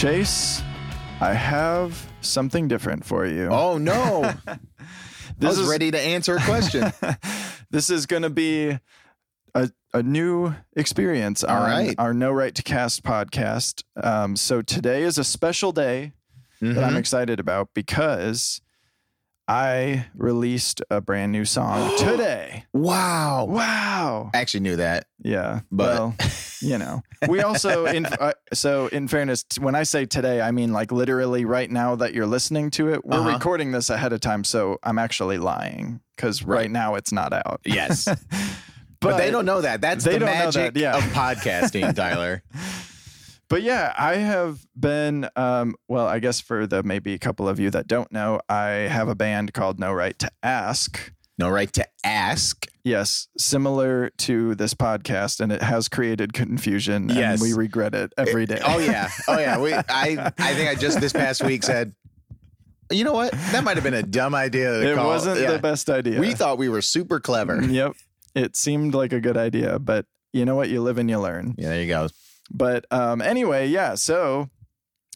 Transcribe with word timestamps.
Chase, 0.00 0.62
I 1.20 1.34
have 1.34 2.10
something 2.22 2.68
different 2.68 3.04
for 3.04 3.26
you. 3.26 3.48
Oh 3.48 3.76
no. 3.76 4.24
I 4.46 4.58
This 5.38 5.50
was 5.50 5.58
is- 5.58 5.68
ready 5.68 5.90
to 5.90 6.00
answer 6.00 6.36
a 6.36 6.40
question. 6.40 6.90
this 7.70 7.90
is 7.90 8.06
going 8.06 8.22
to 8.22 8.30
be 8.30 8.78
a, 9.54 9.70
a 9.92 10.02
new 10.02 10.54
experience 10.74 11.44
All 11.44 11.54
on 11.54 11.70
right. 11.70 11.94
our 11.98 12.14
No 12.14 12.30
Right 12.32 12.54
to 12.54 12.62
Cast 12.62 13.02
podcast. 13.02 13.82
Um, 14.02 14.36
so 14.36 14.62
today 14.62 15.02
is 15.02 15.18
a 15.18 15.24
special 15.24 15.70
day 15.70 16.12
that 16.62 16.82
I'm 16.82 16.94
Mhm. 16.94 16.98
excited 16.98 17.38
about 17.38 17.68
because 17.74 18.62
I 19.50 20.06
released 20.14 20.80
a 20.90 21.00
brand 21.00 21.32
new 21.32 21.44
song 21.44 21.92
today. 21.98 22.66
Wow. 22.72 23.46
Wow. 23.46 24.30
I 24.32 24.38
actually 24.38 24.60
knew 24.60 24.76
that. 24.76 25.06
Yeah. 25.22 25.60
But- 25.72 25.98
well, 25.98 26.14
you 26.60 26.78
know, 26.78 27.02
we 27.28 27.40
also 27.42 27.86
in 27.86 28.06
uh, 28.06 28.32
so 28.52 28.86
in 28.86 29.08
fairness, 29.08 29.44
when 29.58 29.74
I 29.74 29.82
say 29.82 30.06
today, 30.06 30.40
I 30.40 30.52
mean 30.52 30.72
like 30.72 30.92
literally 30.92 31.44
right 31.44 31.68
now 31.70 31.96
that 31.96 32.14
you're 32.14 32.26
listening 32.26 32.70
to 32.72 32.92
it. 32.92 33.04
We're 33.04 33.18
Uh-huh. 33.18 33.30
recording 33.32 33.72
this 33.72 33.90
ahead 33.90 34.12
of 34.12 34.20
time, 34.20 34.44
so 34.44 34.78
I'm 34.84 34.98
actually 35.00 35.38
lying 35.38 36.00
because 36.14 36.44
right. 36.44 36.58
Right. 36.60 36.70
now 36.70 36.94
it's 36.94 37.10
not 37.10 37.32
out. 37.32 37.60
Yes. 37.64 38.06
But, 39.02 39.16
they 39.16 39.30
don't 39.30 39.46
know 39.46 39.62
that. 39.62 39.80
That's 39.80 40.04
the 40.04 40.20
magic 40.20 40.74
that, 40.74 40.76
yeah. 40.78 40.94
of 40.94 41.02
podcasting, 41.14 41.94
Tyler. 41.96 42.42
But 43.50 43.62
yeah, 43.62 43.92
I 43.98 44.14
have 44.16 44.64
been. 44.78 45.28
Um, 45.36 45.74
well, 45.88 46.06
I 46.06 46.20
guess 46.20 46.40
for 46.40 46.66
the 46.66 46.82
maybe 46.82 47.12
a 47.12 47.18
couple 47.18 47.48
of 47.48 47.60
you 47.60 47.68
that 47.70 47.86
don't 47.86 48.10
know, 48.12 48.40
I 48.48 48.68
have 48.88 49.08
a 49.08 49.14
band 49.14 49.52
called 49.52 49.78
No 49.78 49.92
Right 49.92 50.18
to 50.20 50.30
Ask. 50.42 51.12
No 51.36 51.48
right 51.48 51.72
to 51.72 51.86
ask. 52.04 52.66
Yes, 52.84 53.26
similar 53.38 54.10
to 54.18 54.54
this 54.56 54.74
podcast, 54.74 55.40
and 55.40 55.50
it 55.50 55.62
has 55.62 55.88
created 55.88 56.34
confusion. 56.34 57.08
Yes. 57.08 57.40
and 57.40 57.40
we 57.40 57.54
regret 57.56 57.94
it 57.94 58.12
every 58.18 58.44
day. 58.44 58.60
Oh 58.62 58.78
yeah. 58.78 59.08
Oh 59.28 59.38
yeah. 59.38 59.58
We 59.58 59.72
I 59.72 60.32
I 60.38 60.54
think 60.54 60.68
I 60.68 60.74
just 60.74 61.00
this 61.00 61.14
past 61.14 61.42
week 61.42 61.62
said, 61.62 61.94
you 62.92 63.04
know 63.04 63.14
what? 63.14 63.32
That 63.52 63.64
might 63.64 63.76
have 63.78 63.84
been 63.84 63.94
a 63.94 64.02
dumb 64.02 64.34
idea 64.34 64.70
to 64.80 64.92
it 64.92 64.94
call. 64.96 65.06
wasn't 65.06 65.40
Yeah. 65.40 65.52
the 65.52 65.58
best 65.58 65.88
idea. 65.88 66.20
We 66.20 66.34
thought 66.34 66.58
we 66.58 66.68
were 66.68 66.82
super 66.82 67.18
clever. 67.20 67.62
Yep, 67.64 67.92
it 68.34 68.54
seemed 68.54 68.94
like 68.94 69.14
a 69.14 69.20
good 69.20 69.38
idea, 69.38 69.78
but 69.78 70.04
you 70.34 70.44
know 70.44 70.56
what? 70.56 70.68
You 70.68 70.82
live 70.82 70.98
and 70.98 71.08
you 71.08 71.18
learn. 71.18 71.54
Yeah, 71.56 71.70
there 71.70 71.80
you 71.80 71.88
go. 71.88 72.08
But 72.50 72.84
um, 72.90 73.20
anyway, 73.22 73.68
yeah. 73.68 73.94
So 73.94 74.48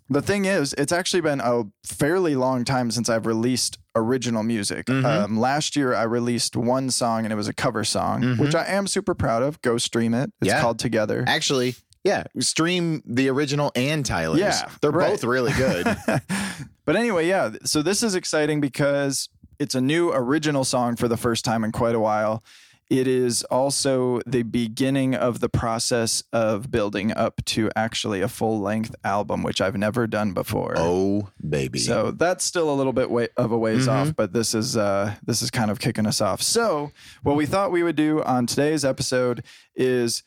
the 0.08 0.22
thing 0.22 0.44
is, 0.44 0.74
it's 0.78 0.92
actually 0.92 1.22
been 1.22 1.40
a 1.40 1.64
fairly 1.84 2.34
long 2.36 2.64
time 2.64 2.90
since 2.90 3.08
I've 3.08 3.26
released 3.26 3.78
original 3.96 4.42
music. 4.42 4.86
Mhm. 4.86 5.04
Um, 5.04 5.38
last 5.40 5.76
year, 5.76 5.94
I 5.94 6.02
released 6.02 6.56
one 6.56 6.90
song 6.90 7.24
and 7.24 7.32
it 7.32 7.36
was 7.36 7.48
a 7.48 7.52
cover 7.54 7.84
song, 7.84 8.22
Mhm. 8.22 8.38
which 8.38 8.54
I 8.54 8.64
am 8.66 8.86
super 8.86 9.14
proud 9.14 9.42
of. 9.42 9.60
Go 9.62 9.78
stream 9.78 10.14
it. 10.14 10.30
It's 10.40 10.48
Yeah. 10.48 10.60
called 10.60 10.78
Together. 10.78 11.24
Actually, 11.26 11.76
yeah, 12.04 12.24
stream 12.40 13.02
the 13.06 13.28
original 13.28 13.72
and 13.74 14.04
Tyler's. 14.04 14.40
Yeah, 14.40 14.68
They're 14.80 14.90
right. 14.90 15.10
both 15.12 15.24
really 15.24 15.52
good. 15.52 15.84
but 16.84 16.96
anyway, 16.96 17.26
yeah. 17.28 17.50
So 17.64 17.82
this 17.82 18.02
is 18.02 18.14
exciting 18.14 18.60
because 18.60 19.28
it's 19.58 19.74
a 19.74 19.80
new 19.80 20.10
original 20.12 20.64
song 20.64 20.96
for 20.96 21.08
the 21.08 21.16
first 21.16 21.44
time 21.44 21.64
in 21.64 21.72
quite 21.72 21.94
a 21.94 22.00
while. 22.00 22.42
It 22.90 23.08
is 23.08 23.42
also 23.44 24.20
the 24.26 24.42
beginning 24.42 25.14
of 25.14 25.40
the 25.40 25.48
process 25.48 26.22
of 26.32 26.70
building 26.70 27.12
up 27.12 27.42
to 27.46 27.70
actually 27.74 28.20
a 28.20 28.28
full 28.28 28.60
length 28.60 28.94
album, 29.02 29.42
which 29.42 29.60
I've 29.60 29.76
never 29.76 30.06
done 30.06 30.32
before. 30.32 30.74
oh 30.76 31.30
baby. 31.48 31.78
So 31.78 32.10
that's 32.10 32.44
still 32.44 32.70
a 32.70 32.76
little 32.76 32.92
bit 32.92 33.10
way, 33.10 33.28
of 33.36 33.52
a 33.52 33.58
ways 33.58 33.86
Mhm. 33.86 33.92
off, 33.92 34.16
but 34.16 34.32
this 34.34 34.54
is 34.54 34.76
uh, 34.76 35.14
this 35.24 35.40
is 35.42 35.50
kind 35.50 35.70
of 35.70 35.80
kicking 35.80 36.06
us 36.06 36.20
off. 36.20 36.42
So 36.42 36.92
what 37.22 37.36
we 37.36 37.46
thought 37.46 37.72
we 37.72 37.82
would 37.82 37.96
do 37.96 38.22
on 38.22 38.46
today's 38.46 38.84
episode 38.84 39.42
is 39.74 40.22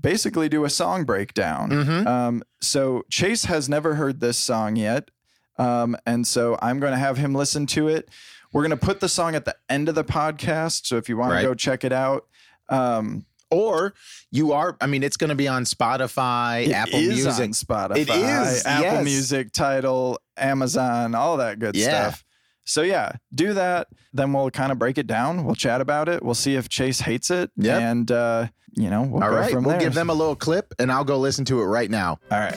basically 0.00 0.48
do 0.48 0.64
a 0.64 0.70
song 0.70 1.04
breakdown. 1.04 1.70
Mhm. 1.70 2.06
Um, 2.06 2.42
so 2.60 3.04
Chase 3.10 3.44
has 3.46 3.68
never 3.68 3.94
heard 3.96 4.20
this 4.20 4.38
song 4.38 4.76
yet, 4.76 5.10
um, 5.58 5.96
and 6.06 6.26
so 6.26 6.58
I'm 6.62 6.80
going 6.80 6.92
to 6.92 6.98
have 6.98 7.18
him 7.18 7.34
listen 7.34 7.66
to 7.68 7.88
it. 7.88 8.08
We're 8.54 8.62
going 8.62 8.70
to 8.70 8.76
put 8.78 9.00
the 9.00 9.08
song 9.08 9.34
at 9.34 9.44
the 9.44 9.54
end 9.68 9.88
of 9.90 9.94
the 9.96 10.04
podcast, 10.04 10.86
so 10.86 10.96
if 10.96 11.08
you 11.08 11.16
want 11.18 11.32
Right. 11.32 11.42
to 11.42 11.48
go 11.48 11.54
check 11.54 11.84
it 11.84 11.92
out. 11.92 12.26
Um, 12.70 13.26
or 13.50 13.92
you 14.30 14.52
are. 14.52 14.76
I 14.80 14.86
mean, 14.86 15.02
it's 15.02 15.16
going 15.18 15.28
to 15.28 15.34
be 15.36 15.46
on 15.48 15.64
Spotify, 15.64 16.66
it 16.68 16.72
Apple 16.72 16.98
is 16.98 17.08
Music. 17.24 17.44
on 17.44 17.50
Spotify, 17.50 17.96
It 17.98 18.08
is, 18.08 18.64
Apple 18.64 18.82
yes. 18.84 19.04
Music, 19.04 19.52
Tidal, 19.52 20.18
Amazon, 20.36 21.14
all 21.14 21.36
that 21.36 21.58
good 21.58 21.76
Yeah. 21.76 22.10
stuff. 22.10 22.24
So 22.64 22.80
yeah, 22.82 23.12
do 23.34 23.52
that. 23.52 23.88
Then 24.14 24.32
we'll 24.32 24.50
kind 24.50 24.72
of 24.72 24.78
break 24.78 24.96
it 24.98 25.06
down. 25.06 25.44
We'll 25.44 25.54
chat 25.54 25.80
about 25.82 26.08
it. 26.08 26.22
We'll 26.22 26.34
see 26.34 26.54
if 26.56 26.68
Chase 26.68 27.00
hates 27.00 27.30
it. 27.30 27.50
Yep. 27.56 27.80
And 27.82 28.10
uh, 28.10 28.46
you 28.72 28.88
know, 28.88 29.02
we'll 29.02 29.22
All 29.22 29.30
go 29.30 29.36
right, 29.36 29.52
from 29.52 29.64
we'll 29.64 29.72
there. 29.72 29.80
give 29.80 29.94
them 29.94 30.10
a 30.10 30.14
little 30.14 30.34
clip, 30.36 30.72
and 30.78 30.90
I'll 30.90 31.04
go 31.04 31.18
listen 31.18 31.44
to 31.46 31.60
it 31.60 31.64
right 31.66 31.90
now. 31.90 32.18
all 32.30 32.38
right. 32.40 32.54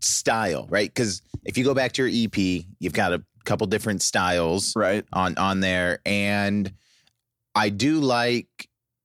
style, 0.00 0.66
right? 0.70 0.88
Because 0.88 1.22
if 1.44 1.56
you 1.58 1.64
go 1.64 1.74
back 1.74 1.92
to 1.92 2.06
your 2.08 2.26
EP, 2.26 2.64
you've 2.78 2.92
got 2.92 3.12
a 3.12 3.22
couple 3.44 3.66
different 3.66 4.02
styles 4.02 4.74
Right. 4.76 5.04
on 5.12 5.36
on 5.38 5.60
there, 5.60 6.00
and 6.06 6.72
I 7.54 7.68
do 7.70 8.00
like. 8.00 8.48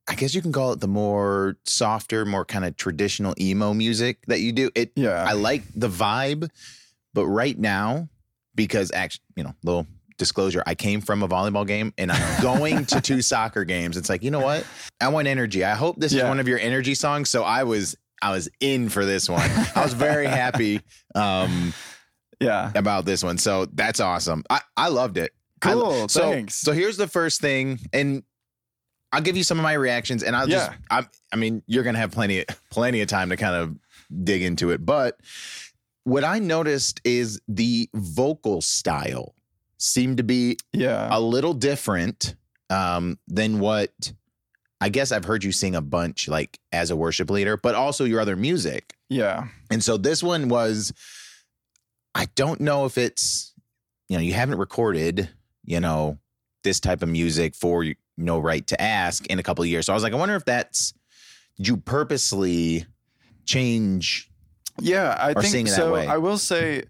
I 0.08 0.16
guess 0.16 0.34
you 0.34 0.42
can 0.42 0.52
call 0.52 0.74
it 0.74 0.80
the 0.80 0.88
more 0.88 1.56
softer, 1.66 2.26
more 2.26 2.44
kind 2.44 2.66
of 2.66 2.76
traditional 2.76 3.36
emo 3.40 3.76
music 3.76 4.18
that 4.26 4.40
you 4.40 4.52
do. 4.52 4.72
It 4.74 4.92
Yeah. 4.96 5.24
I 5.24 5.34
like 5.34 5.62
the 5.76 5.88
vibe, 5.88 6.50
but 7.14 7.28
right 7.28 7.56
now, 7.56 8.10
because 8.56 8.92
actually, 8.92 9.22
you 9.36 9.44
know, 9.44 9.54
little 9.64 9.86
disclosure, 10.20 10.62
I 10.68 10.76
came 10.76 11.02
from 11.02 11.24
a 11.24 11.28
volleyball 11.28 11.66
game 11.66 11.94
and 11.98 12.12
I'm 12.12 12.42
going 12.44 12.86
to 12.88 13.02
two 13.02 13.24
soccer 13.24 13.64
games. 13.66 13.98
It's 13.98 14.10
like, 14.10 14.22
you 14.22 14.30
know 14.30 14.40
what? 14.42 14.64
I 15.02 15.08
want 15.08 15.28
energy. 15.28 15.64
I 15.66 15.74
hope 15.74 15.96
this 16.00 16.14
is 16.14 16.22
one 16.22 16.40
of 16.40 16.48
your 16.48 16.60
energy 16.60 16.94
songs. 16.94 17.30
So 17.32 17.44
I 17.44 17.64
was 17.64 17.96
I 18.22 18.32
was 18.32 18.50
in 18.60 18.90
for 18.90 19.06
this 19.06 19.28
one. 19.30 19.50
I 19.76 19.82
was 19.82 19.94
very 19.94 20.28
happy 20.44 20.82
um 21.16 21.74
yeah. 22.40 22.72
about 22.76 23.06
this 23.06 23.24
one. 23.24 23.38
So 23.38 23.66
that's 23.66 24.00
awesome. 24.00 24.44
I, 24.50 24.62
I 24.78 24.90
loved 24.90 25.18
it. 25.18 25.32
I- 25.62 25.74
Cool. 25.74 26.08
so, 26.08 26.32
thanks. 26.32 26.56
So 26.56 26.72
here's 26.72 26.96
the 26.96 27.08
first 27.08 27.42
thing, 27.42 27.80
and 27.92 28.24
I'll 29.12 29.22
give 29.22 29.36
you 29.36 29.44
some 29.44 29.58
of 29.60 29.64
my 29.64 29.74
reactions, 29.74 30.24
and 30.24 30.36
I'll 30.36 30.48
just, 30.48 30.72
I, 30.90 31.06
I 31.34 31.36
mean, 31.36 31.64
you're 31.68 31.84
gonna 31.84 31.98
have 31.98 32.12
plenty, 32.12 32.46
plenty 32.72 33.02
of 33.02 33.08
time 33.10 33.30
to 33.30 33.36
kind 33.38 33.56
of 33.56 33.76
dig 34.24 34.42
into 34.42 34.70
it. 34.72 34.86
But 34.86 35.20
what 36.06 36.24
I 36.24 36.40
noticed 36.40 37.02
is 37.04 37.42
the 37.50 37.90
vocal 37.94 38.62
style 38.62 39.36
seemed 39.80 40.18
to 40.18 40.24
be 40.24 40.58
yeah. 40.72 41.08
a 41.10 41.20
little 41.20 41.54
different 41.54 42.36
um, 42.70 43.18
than 43.28 43.60
what 43.60 44.14
I 44.82 44.90
guess 44.90 45.12
I've 45.12 45.26
heard 45.26 45.44
you 45.44 45.52
sing 45.52 45.76
a 45.76 45.82
bunch, 45.82 46.28
like 46.28 46.60
as 46.72 46.92
a 46.92 46.96
worship 46.96 47.30
leader, 47.30 47.58
but 47.58 47.76
also 47.76 48.06
your 48.06 48.22
other 48.22 48.36
music. 48.36 48.94
yeah. 49.10 49.48
And 49.72 49.84
so 49.84 49.98
this 49.98 50.24
one 50.24 50.50
was, 50.50 50.94
I 52.16 52.28
don't 52.36 52.62
know 52.62 52.86
if 52.86 52.98
it's, 52.98 53.54
you 54.08 54.18
know, 54.18 54.24
you 54.24 54.34
haven't 54.34 54.58
recorded, 54.58 55.30
you 55.66 55.80
know, 55.80 56.18
this 56.64 56.80
type 56.80 57.04
of 57.04 57.10
music 57.10 57.56
for 57.56 57.84
you 57.84 57.96
no 58.18 58.40
right 58.40 58.66
to 58.68 58.82
ask 58.82 59.26
in 59.28 59.40
a 59.40 59.44
couple 59.44 59.64
of 59.64 59.70
years. 59.70 59.86
So 59.86 59.94
I 59.94 59.96
was 59.96 60.04
like, 60.04 60.14
I 60.14 60.18
wonder 60.18 60.36
if 60.36 60.46
that's, 60.46 60.94
did 61.58 61.68
you 61.68 61.78
purposely 61.78 62.86
change? 63.46 64.30
Yeah, 64.80 65.16
I 65.20 65.32
or 65.32 65.42
think 65.42 65.46
seeing 65.46 65.68
it 65.68 65.72
that 65.72 65.76
so. 65.76 65.94
way. 65.94 66.08
I 66.08 66.18
will 66.18 66.38
say 66.38 66.84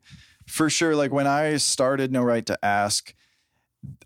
for 0.50 0.70
sure, 0.70 0.96
like 0.96 1.12
when 1.12 1.28
I 1.28 1.58
started 1.58 2.12
No 2.12 2.24
Right 2.24 2.46
to 2.48 2.58
Ask, 2.66 3.14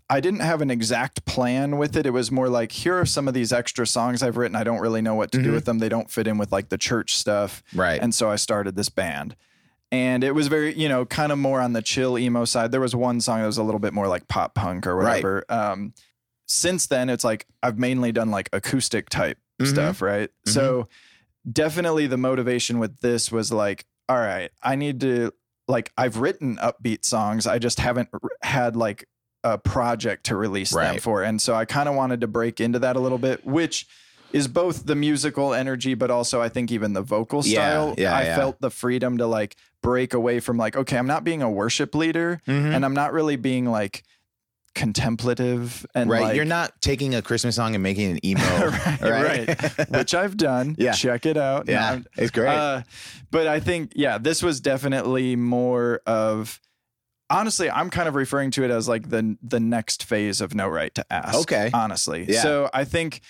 I 0.08 0.20
didn't 0.20 0.40
have 0.40 0.60
an 0.60 0.70
exact 0.70 1.24
plan 1.24 1.78
with 1.78 1.96
it. 1.96 2.06
It 2.06 2.10
was 2.10 2.30
more 2.30 2.48
like, 2.48 2.70
here 2.72 2.98
are 3.00 3.06
some 3.06 3.26
of 3.26 3.34
these 3.34 3.52
extra 3.52 3.86
songs 3.86 4.22
I've 4.22 4.36
written. 4.36 4.54
I 4.54 4.62
don't 4.62 4.80
really 4.80 5.02
know 5.02 5.14
what 5.14 5.32
to 5.32 5.42
do 5.42 5.50
Mhm. 5.50 5.54
with 5.54 5.64
them. 5.64 5.78
They 5.78 5.88
don't 5.88 6.10
fit 6.10 6.26
in 6.28 6.38
with 6.38 6.52
like 6.52 6.68
the 6.68 6.78
church 6.78 7.16
stuff. 7.16 7.62
Right. 7.74 8.00
And 8.00 8.14
so 8.14 8.30
I 8.30 8.36
started 8.36 8.76
this 8.76 8.88
band. 8.88 9.34
And 9.90 10.22
it 10.22 10.32
was 10.32 10.48
very, 10.48 10.74
you 10.74 10.88
know, 10.88 11.04
kind 11.06 11.32
of 11.32 11.38
more 11.38 11.60
on 11.60 11.72
the 11.72 11.82
chill 11.82 12.18
emo 12.18 12.44
side. 12.44 12.72
There 12.72 12.80
was 12.80 12.94
one 12.94 13.20
song 13.20 13.40
that 13.40 13.46
was 13.46 13.58
a 13.58 13.62
little 13.62 13.78
bit 13.80 13.92
more 13.94 14.06
like 14.08 14.28
pop 14.28 14.54
punk 14.54 14.86
or 14.86 14.94
Right. 14.96 15.22
whatever. 15.24 15.44
Um, 15.48 15.94
since 16.46 16.86
then, 16.86 17.08
it's 17.08 17.24
like 17.24 17.46
I've 17.62 17.78
mainly 17.78 18.12
done 18.12 18.30
like 18.30 18.48
acoustic 18.52 19.08
type 19.08 19.38
Mhm. 19.60 19.66
stuff, 19.68 20.02
right? 20.02 20.30
So 20.46 20.88
definitely 21.50 22.06
the 22.06 22.16
motivation 22.18 22.78
with 22.78 23.00
this 23.00 23.32
was 23.32 23.50
like, 23.52 23.86
all 24.08 24.18
right, 24.18 24.50
I 24.62 24.76
need 24.76 25.00
to 25.00 25.32
like 25.68 25.92
I've 25.96 26.18
written 26.18 26.56
upbeat 26.56 27.04
songs. 27.04 27.46
I 27.46 27.58
just 27.58 27.80
haven't 27.80 28.08
r- 28.12 28.20
had 28.42 28.76
like 28.76 29.08
a 29.42 29.58
project 29.58 30.26
to 30.26 30.36
release 30.36 30.70
them 30.70 30.98
for. 30.98 31.22
And 31.22 31.40
so 31.40 31.54
I 31.54 31.64
kind 31.64 31.88
of 31.88 31.94
wanted 31.94 32.20
to 32.22 32.26
break 32.26 32.60
into 32.60 32.78
that 32.80 32.96
a 32.96 33.00
little 33.00 33.18
bit, 33.18 33.44
which 33.46 33.86
is 34.32 34.48
both 34.48 34.86
the 34.86 34.94
musical 34.96 35.54
energy, 35.54 35.94
but 35.94 36.10
also 36.10 36.40
I 36.42 36.48
think 36.48 36.72
even 36.72 36.92
the 36.92 37.02
vocal 37.02 37.42
style. 37.42 37.94
yeah, 37.98 38.02
yeah, 38.10 38.16
I 38.16 38.22
yeah. 38.24 38.36
felt 38.36 38.60
the 38.60 38.70
freedom 38.70 39.18
to 39.18 39.26
like 39.26 39.54
break 39.82 40.12
away 40.14 40.40
from 40.40 40.56
like, 40.56 40.76
okay, 40.76 40.96
I'm 40.98 41.06
not 41.06 41.24
being 41.24 41.40
a 41.42 41.50
worship 41.50 41.94
leader 41.94 42.40
Mhm. 42.48 42.74
and 42.74 42.84
I'm 42.84 42.94
not 42.94 43.12
really 43.12 43.36
being 43.36 43.66
like 43.66 44.02
contemplative 44.74 45.86
and 45.94 46.10
right. 46.10 46.22
like, 46.22 46.36
You're 46.36 46.44
not 46.44 46.80
taking 46.80 47.14
a 47.14 47.22
Christmas 47.22 47.56
song 47.56 47.74
and 47.74 47.82
making 47.82 48.10
an 48.12 48.26
emo. 48.26 48.42
right, 48.68 49.00
right. 49.00 49.48
right. 49.78 49.90
which 49.90 50.14
I've 50.14 50.36
done. 50.36 50.76
Yeah. 50.84 50.92
Check 50.92 51.24
it 51.26 51.36
out. 51.36 51.68
Yeah. 51.68 52.00
It's 52.16 52.30
great. 52.30 52.48
uh, 52.48 52.82
but 53.30 53.46
I 53.46 53.60
think, 53.60 53.92
yeah, 53.94 54.18
this 54.18 54.42
was 54.42 54.60
definitely 54.60 55.36
more 55.36 56.00
of. 56.06 56.60
Honestly, 57.30 57.70
I'm 57.70 57.88
kind 57.88 58.06
of 58.06 58.14
referring 58.14 58.50
to 58.52 58.64
it 58.64 58.70
as 58.70 58.86
like 58.86 59.08
the 59.08 59.36
the 59.42 59.58
next 59.58 60.04
phase 60.04 60.40
of 60.42 60.54
No 60.54 60.68
Right 60.68 60.94
to 60.94 61.04
Ask. 61.10 61.38
Okay. 61.38 61.70
honestly. 61.72 62.26
Yeah. 62.28 62.42
So 62.42 62.70
I 62.74 62.84
think 62.84 63.22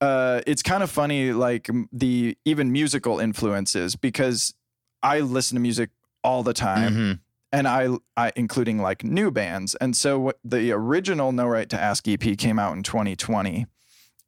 uh, 0.00 0.40
it's 0.46 0.62
kind 0.62 0.82
of 0.84 0.90
funny, 0.90 1.32
like 1.32 1.68
the 1.92 2.38
even 2.44 2.70
musical 2.70 3.18
influences, 3.18 3.96
because 3.96 4.54
I 5.02 5.20
listen 5.20 5.56
to 5.56 5.60
music 5.60 5.90
all 6.22 6.42
the 6.44 6.54
time, 6.54 6.94
Mhm. 6.94 7.18
And 7.52 7.66
I, 7.68 7.88
I 8.16 8.32
including 8.36 8.78
like 8.82 9.02
new 9.04 9.30
bands. 9.30 9.74
And 9.76 9.96
so 9.96 10.32
the 10.44 10.72
original 10.72 11.32
No 11.32 11.46
Right 11.46 11.68
to 11.70 11.80
Ask 11.80 12.06
EP 12.08 12.36
came 12.36 12.58
out 12.58 12.76
in 12.76 12.82
2020, 12.82 13.66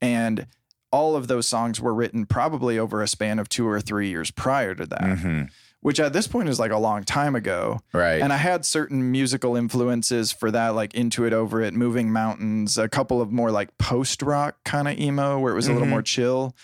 and 0.01 0.47
all 0.93 1.15
of 1.17 1.29
those 1.29 1.47
songs 1.47 1.81
were 1.81 1.95
written 1.95 2.27
probably 2.27 2.79
over 2.79 3.03
a 3.03 3.07
span 3.09 3.39
of 3.39 3.49
two 3.49 3.69
or 3.69 3.81
three 3.81 4.09
years 4.09 4.31
prior 4.33 4.75
to 4.75 4.87
that, 4.87 5.03
Mhm. 5.03 5.49
which 5.81 6.01
at 6.01 6.13
this 6.13 6.27
point 6.27 6.49
is 6.49 6.59
like 6.59 6.73
a 6.73 6.79
long 6.79 7.05
time 7.05 7.37
ago. 7.37 7.79
Right. 7.93 8.21
And 8.21 8.33
I 8.33 8.39
had 8.39 8.65
certain 8.67 9.11
musical 9.13 9.55
influences 9.55 10.33
for 10.33 10.51
that, 10.51 10.71
like 10.71 10.93
Into 10.95 11.25
It 11.25 11.33
Over 11.33 11.61
It, 11.63 11.75
Moving 11.75 12.11
Mountains, 12.11 12.77
a 12.77 12.89
couple 12.89 13.21
of 13.23 13.31
more 13.31 13.53
like 13.53 13.79
post 13.79 14.21
rock 14.23 14.57
kind 14.65 14.89
of 14.89 14.99
emo 14.99 15.39
where 15.39 15.53
it 15.53 15.57
was 15.57 15.69
a 15.69 15.73
little 15.73 15.87
Mhm. 15.87 15.91
more 15.91 16.03
chill. 16.03 16.57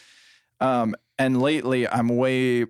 Um, 0.61 0.97
and 1.19 1.41
lately, 1.41 1.87
I'm 1.89 2.09
way 2.09 2.67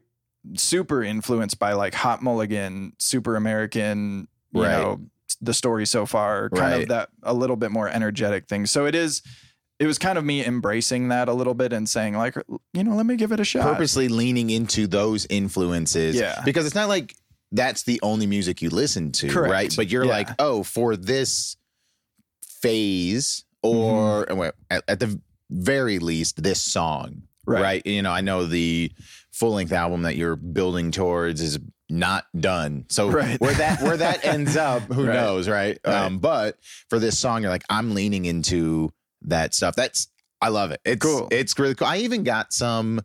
super 0.55 1.03
influenced 1.03 1.59
by 1.59 1.73
like 1.73 1.95
Hot 1.95 2.23
Mulligan, 2.23 2.93
Super 2.99 3.37
American, 3.37 4.29
you 4.53 4.63
Right. 4.63 4.71
know, 4.79 5.01
the 5.41 5.53
story 5.55 5.87
so 5.87 6.07
far, 6.07 6.49
kind 6.51 6.61
Right. 6.73 6.83
of 6.83 6.89
that 6.89 7.09
a 7.23 7.35
little 7.35 7.57
bit 7.57 7.71
more 7.71 7.89
energetic 7.89 8.49
thing. 8.49 8.67
So 8.67 8.87
it 8.87 8.95
is. 8.95 9.23
It 9.79 9.87
was 9.87 9.99
kind 9.99 10.17
of 10.17 10.25
me 10.25 10.43
embracing 10.43 11.09
that 11.09 11.29
a 11.29 11.35
little 11.35 11.53
bit 11.53 11.75
and 11.75 11.87
saying, 11.87 12.15
like, 12.17 12.35
you 12.73 12.83
know, 12.83 12.95
let 12.97 13.05
me 13.05 13.15
give 13.17 13.31
it 13.33 13.41
a 13.41 13.45
shot. 13.45 13.63
purposely 13.63 14.09
leaning 14.09 14.49
into 14.49 14.87
those 14.87 15.27
influences. 15.29 16.17
Yeah. 16.17 16.41
Because 16.47 16.65
it's 16.65 16.75
not 16.75 16.89
like 16.89 17.15
that's 17.53 17.83
the 17.83 18.01
only 18.03 18.27
music 18.27 18.63
you 18.63 18.71
listen 18.71 19.13
to, 19.13 19.29
Correct. 19.29 19.53
right? 19.53 19.75
But 19.77 19.89
you're 19.91 20.05
Yeah. 20.07 20.11
like, 20.11 20.29
oh, 20.39 20.63
for 20.63 20.97
this 20.97 21.57
phase, 22.43 23.45
or 23.63 24.27
Mm-hmm. 24.27 24.49
at, 24.71 24.85
at 24.89 25.01
the 25.01 25.21
very 25.51 25.99
least, 25.99 26.43
this 26.43 26.61
song, 26.63 27.23
Right. 27.47 27.63
right. 27.63 27.87
You 27.87 28.03
know, 28.03 28.11
I 28.13 28.21
know 28.23 28.47
the 28.47 28.91
full 29.39 29.53
length 29.53 29.73
album 29.73 30.03
that 30.03 30.17
you're 30.17 30.37
building 30.37 30.91
towards 30.91 31.41
is 31.43 31.59
not 31.91 32.25
done. 32.39 32.87
So 32.89 33.09
Right. 33.11 33.39
where 33.41 33.55
that 33.55 33.83
where 33.83 33.97
that 33.99 34.25
ends 34.25 34.57
up, 34.57 34.83
who 34.85 35.07
Right. 35.07 35.15
knows, 35.15 35.49
right? 35.49 35.79
Right. 35.87 35.95
Um, 35.95 36.19
but 36.19 36.59
for 36.89 36.99
this 36.99 37.19
song, 37.19 37.43
you're 37.43 37.51
like, 37.51 37.65
I'm 37.69 37.95
leaning 37.95 38.25
into 38.25 38.91
that 39.23 39.55
stuff. 39.55 39.77
That's 39.77 40.09
I 40.41 40.49
love 40.49 40.71
it. 40.71 40.81
It's 40.85 41.05
Cool. 41.05 41.29
It's 41.31 41.59
really 41.59 41.75
cool. 41.75 41.87
I 41.89 41.99
even 41.99 42.25
got 42.25 42.53
some. 42.53 43.01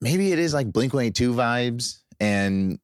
Maybe 0.00 0.32
it 0.32 0.38
is 0.38 0.54
like 0.54 0.72
Blink 0.72 0.94
One 0.94 1.04
Eight 1.04 1.14
Two 1.14 1.34
vibes, 1.34 1.98
and 2.18 2.78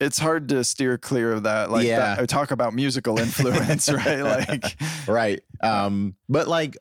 it's 0.00 0.18
hard 0.18 0.48
to 0.50 0.62
steer 0.62 0.98
clear 0.98 1.32
of 1.32 1.42
that. 1.44 1.70
Like, 1.70 1.86
Yeah. 1.86 1.98
that, 2.00 2.18
I 2.20 2.26
talk 2.26 2.50
about 2.52 2.72
musical 2.74 3.18
influence, 3.20 3.90
right? 3.90 4.22
Like, 4.22 4.76
right. 5.08 5.40
Um, 5.62 6.14
but 6.28 6.46
like 6.48 6.76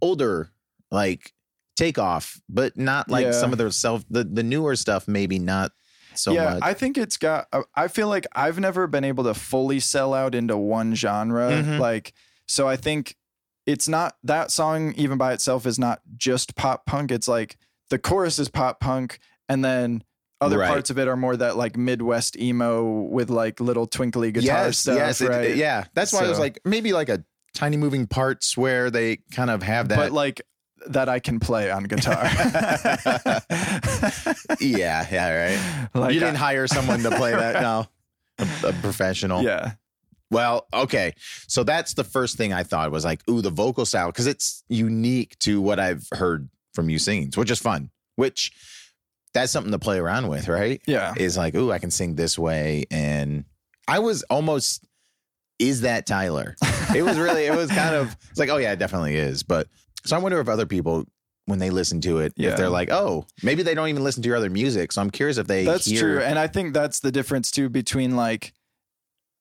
older, 0.00 0.50
like 0.90 1.32
takeoff, 1.80 2.40
but 2.48 2.76
not 2.76 3.08
like 3.10 3.26
Yeah. 3.26 3.32
some 3.32 3.52
of 3.52 3.58
the 3.58 3.72
self 3.72 4.04
the 4.10 4.24
the 4.24 4.42
newer 4.42 4.76
stuff. 4.76 5.08
Maybe 5.08 5.38
not 5.38 5.72
so 6.14 6.32
yeah, 6.32 6.54
much. 6.54 6.62
I 6.62 6.74
think 6.74 6.98
it's 6.98 7.16
got. 7.16 7.46
uh, 7.52 7.62
I 7.74 7.88
feel 7.88 8.08
like 8.08 8.26
I've 8.34 8.58
never 8.58 8.86
been 8.86 9.04
able 9.04 9.24
to 9.24 9.34
fully 9.34 9.80
sell 9.80 10.12
out 10.12 10.34
into 10.34 10.56
one 10.56 10.94
genre. 10.94 11.50
Mhm. 11.50 11.78
Like, 11.78 12.12
so 12.46 12.68
I 12.68 12.76
think 12.76 13.16
it's 13.66 13.88
not 13.88 14.16
that 14.24 14.50
song 14.50 14.92
even 14.96 15.16
by 15.18 15.32
itself 15.32 15.66
is 15.66 15.78
not 15.78 16.00
just 16.16 16.54
pop 16.56 16.84
punk. 16.86 17.10
It's 17.10 17.28
like 17.28 17.56
the 17.88 17.98
chorus 17.98 18.38
is 18.38 18.48
pop 18.48 18.80
punk, 18.80 19.18
and 19.48 19.64
then 19.64 20.02
other 20.42 20.58
Right. 20.58 20.68
parts 20.68 20.90
of 20.90 20.98
it 20.98 21.06
are 21.08 21.16
more 21.16 21.36
that 21.36 21.56
like 21.56 21.76
Midwest 21.76 22.36
emo 22.38 23.02
with 23.02 23.30
like 23.30 23.60
little 23.60 23.86
twinkly 23.86 24.32
guitar 24.32 24.66
yes, 24.66 24.78
stuff. 24.78 24.96
yes, 24.96 25.20
it- 25.20 25.28
right? 25.28 25.56
yeah. 25.56 25.84
That's 25.94 26.12
why 26.12 26.24
I 26.24 26.28
was 26.28 26.38
like 26.38 26.60
maybe 26.64 26.92
like 26.92 27.08
a 27.08 27.22
tiny 27.54 27.76
moving 27.76 28.06
parts 28.06 28.56
where 28.56 28.90
they 28.90 29.18
kind 29.32 29.50
of 29.50 29.62
have 29.62 29.88
that. 29.88 29.96
but 29.96 30.12
like 30.12 30.40
that 30.92 31.08
I 31.08 31.18
can 31.18 31.40
play 31.40 31.70
on 31.70 31.84
guitar. 31.84 32.22
yeah, 34.60 35.06
yeah, 35.10 35.30
right. 35.30 35.88
Like, 35.94 36.14
you 36.14 36.20
didn't 36.20 36.36
hire 36.36 36.66
someone 36.66 37.02
to 37.02 37.10
play 37.10 37.32
that, 37.32 37.62
no. 37.62 37.86
A, 38.38 38.48
a 38.68 38.72
professional. 38.74 39.42
yeah. 39.42 39.72
Well, 40.30 40.66
okay. 40.72 41.14
So 41.48 41.64
that's 41.64 41.94
the 41.94 42.04
first 42.04 42.36
thing 42.36 42.52
I 42.52 42.62
thought 42.62 42.92
was 42.92 43.04
like, 43.04 43.20
ooh, 43.28 43.42
the 43.42 43.50
vocal 43.50 43.84
style, 43.84 44.06
because 44.12 44.28
it's 44.28 44.62
unique 44.68 45.36
to 45.40 45.60
what 45.60 45.80
I've 45.80 46.06
heard 46.12 46.48
from 46.72 46.88
you 46.88 46.98
singing, 47.00 47.32
which 47.34 47.50
is 47.50 47.58
fun. 47.58 47.90
Which 48.14 48.52
that's 49.34 49.50
something 49.50 49.72
to 49.72 49.78
play 49.78 49.98
around 49.98 50.28
with, 50.28 50.46
right? 50.48 50.80
Yeah. 50.86 51.14
Is 51.16 51.36
like, 51.36 51.54
ooh, 51.54 51.72
I 51.72 51.78
can 51.78 51.90
sing 51.90 52.14
this 52.14 52.38
way. 52.38 52.84
And 52.90 53.44
I 53.88 53.98
was 53.98 54.22
almost, 54.24 54.84
is 55.58 55.80
that 55.80 56.06
Tyler? 56.06 56.54
It 56.94 57.02
was 57.02 57.18
really, 57.18 57.46
it 57.46 57.54
was 57.54 57.70
kind 57.70 57.94
of, 57.94 58.16
it's 58.30 58.38
like, 58.38 58.50
oh 58.50 58.56
yeah, 58.56 58.72
it 58.72 58.78
definitely 58.78 59.16
is. 59.16 59.42
But 59.42 59.66
so 60.04 60.16
I 60.16 60.18
wonder 60.18 60.40
if 60.40 60.48
other 60.48 60.66
people, 60.66 61.04
when 61.46 61.58
they 61.58 61.70
listen 61.70 62.00
to 62.02 62.18
it, 62.18 62.32
Yeah. 62.36 62.50
if 62.50 62.56
they're 62.56 62.68
like, 62.68 62.90
oh, 62.90 63.26
maybe 63.42 63.62
they 63.62 63.74
don't 63.74 63.88
even 63.88 64.04
listen 64.04 64.22
to 64.22 64.28
your 64.28 64.36
other 64.36 64.50
music. 64.50 64.92
So 64.92 65.00
I'm 65.00 65.10
curious 65.10 65.36
if 65.38 65.46
they 65.46 65.64
That's 65.64 65.86
hear, 65.86 66.00
true. 66.00 66.20
And 66.20 66.38
I 66.38 66.46
think 66.46 66.74
that's 66.74 67.00
the 67.00 67.10
difference 67.10 67.50
too 67.50 67.68
between 67.68 68.14
like 68.16 68.52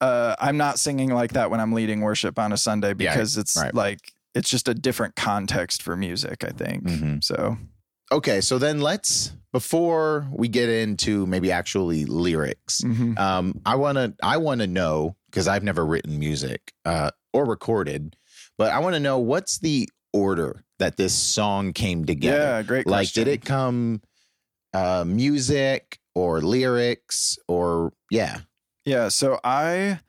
uh 0.02 0.36
I'm 0.40 0.58
not 0.58 0.80
singing 0.80 1.14
like 1.14 1.34
that 1.34 1.52
when 1.52 1.60
I'm 1.60 1.74
leading 1.74 2.02
worship 2.02 2.40
on 2.40 2.54
a 2.54 2.58
Sunday 2.58 2.90
Yeah, 2.98 3.12
because 3.14 3.38
it's 3.38 3.58
right. 3.58 3.74
like 3.76 4.14
it's 4.34 4.50
just 4.50 4.68
a 4.68 4.74
different 4.74 5.16
context 5.16 5.82
for 5.84 5.96
music, 5.96 6.44
I 6.44 6.50
think. 6.52 6.84
Mhm. 6.84 7.24
So 7.24 7.58
Okay, 8.12 8.42
so 8.42 8.58
then 8.58 8.80
let's 8.82 9.34
before 9.52 10.28
we 10.32 10.48
get 10.48 10.68
into 10.70 11.26
maybe 11.28 11.52
actually 11.52 12.06
lyrics, 12.06 12.82
mhm. 12.82 13.20
um, 13.20 13.62
I 13.66 13.76
wanna 13.76 14.14
I 14.24 14.38
wanna 14.38 14.66
know 14.68 15.16
because 15.30 15.48
I've 15.48 15.64
never 15.64 15.86
written 15.86 16.18
music 16.18 16.74
uh, 16.86 17.12
or 17.34 17.46
recorded, 17.46 18.16
but 18.58 18.72
I 18.72 18.80
want 18.80 18.96
to 18.96 19.00
know 19.00 19.20
what's 19.20 19.60
the 19.60 19.88
order 20.14 20.64
that 20.80 20.98
this 20.98 21.14
song 21.14 21.74
came 21.74 22.06
together. 22.06 22.38
yeah, 22.38 22.62
great 22.64 22.88
like, 22.88 23.00
question. 23.02 23.26
did 23.26 23.32
it 23.34 23.46
come 23.46 24.02
uh, 24.74 25.04
music 25.06 26.00
or 26.16 26.42
lyrics 26.42 27.38
or 27.48 27.94
yeah? 28.12 28.40
Yeah, 28.86 29.10
so 29.10 29.40
I 29.44 30.00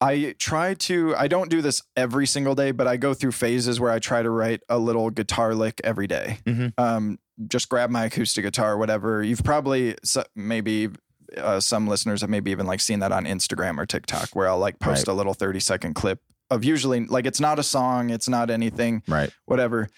I 0.00 0.34
try 0.38 0.74
to 0.74 1.14
I 1.16 1.28
don't 1.28 1.50
do 1.50 1.60
this 1.62 1.82
every 1.96 2.26
single 2.26 2.54
day, 2.54 2.70
but 2.70 2.86
I 2.86 2.96
go 2.96 3.14
through 3.14 3.32
phases 3.32 3.80
where 3.80 3.90
I 3.90 3.98
try 3.98 4.22
to 4.22 4.30
write 4.30 4.60
a 4.68 4.78
little 4.78 5.10
guitar 5.10 5.54
lick 5.54 5.80
every 5.82 6.06
day. 6.06 6.38
Mhm. 6.46 6.72
Um 6.78 7.18
just 7.46 7.68
grab 7.68 7.88
my 7.90 8.04
acoustic 8.06 8.44
guitar 8.44 8.76
whatever. 8.76 9.22
You've 9.22 9.44
probably 9.44 9.96
maybe 10.36 10.88
uh, 11.36 11.60
some 11.60 11.86
listeners 11.86 12.20
have 12.22 12.30
maybe 12.30 12.50
even 12.50 12.66
like 12.66 12.80
seen 12.80 13.00
that 13.00 13.12
on 13.12 13.24
Instagram 13.26 13.78
or 13.78 13.86
TikTok 13.86 14.34
where 14.34 14.48
I'll 14.48 14.58
like 14.58 14.78
post 14.78 15.06
Right. 15.06 15.12
a 15.12 15.16
little 15.16 15.34
30 15.34 15.60
second 15.60 15.94
clip 15.94 16.20
of 16.50 16.64
usually 16.64 17.04
like 17.06 17.26
it's 17.26 17.40
not 17.40 17.58
a 17.58 17.62
song, 17.62 18.10
it's 18.10 18.28
not 18.28 18.50
anything, 18.50 19.02
Right. 19.08 19.30
whatever. 19.46 19.88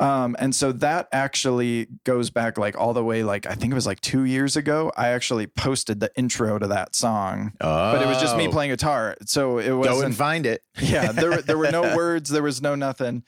Um, 0.00 0.34
and 0.40 0.52
so 0.52 0.72
that 0.72 1.06
actually 1.12 1.86
goes 2.02 2.28
back 2.30 2.58
like 2.58 2.76
all 2.76 2.92
the 2.94 3.04
way, 3.04 3.22
like 3.22 3.46
I 3.46 3.54
think 3.54 3.70
it 3.70 3.76
was 3.76 3.86
like 3.86 4.00
two 4.00 4.24
years 4.24 4.56
ago. 4.56 4.90
I 4.96 5.10
actually 5.10 5.46
posted 5.46 6.00
the 6.00 6.10
intro 6.16 6.58
to 6.58 6.66
that 6.66 6.96
song, 6.96 7.52
but 7.60 8.02
it 8.02 8.08
was 8.08 8.20
just 8.20 8.36
me 8.36 8.48
Oh. 8.48 8.50
playing 8.50 8.72
guitar. 8.72 9.14
So 9.26 9.58
it 9.58 9.70
was 9.70 9.86
Go 9.88 10.00
and 10.02 10.14
find 10.16 10.46
it. 10.46 10.62
yeah, 10.80 11.12
there, 11.12 11.40
there 11.42 11.56
were 11.56 11.70
no 11.70 11.82
words, 11.96 12.28
there 12.30 12.42
was 12.42 12.60
no 12.60 12.74
nothing. 12.74 13.22